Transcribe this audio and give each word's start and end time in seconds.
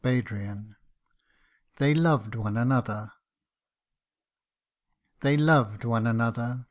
176 0.03 0.75
THEY 1.77 1.93
LOVED 1.93 2.33
ONE 2.33 2.57
ANOTHER. 2.57 3.11
THEY 5.19 5.37
loved 5.37 5.83
one 5.85 6.07
another 6.07 6.59